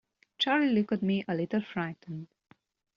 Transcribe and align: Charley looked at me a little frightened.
Charley 0.39 0.69
looked 0.69 0.93
at 0.93 1.03
me 1.03 1.23
a 1.27 1.35
little 1.35 1.61
frightened. 1.61 2.25